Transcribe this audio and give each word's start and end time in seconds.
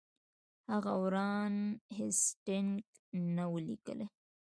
هغه 0.71 0.91
وارن 1.01 1.55
هیسټینګ 1.97 2.71
ته 3.35 3.43
ولیکل. 3.53 3.99